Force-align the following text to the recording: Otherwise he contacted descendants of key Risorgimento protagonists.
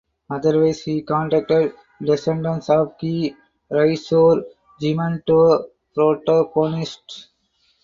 Otherwise 0.31 0.81
he 0.81 1.03
contacted 1.03 1.73
descendants 2.03 2.71
of 2.71 2.97
key 2.97 3.35
Risorgimento 3.69 5.65
protagonists. 5.93 7.27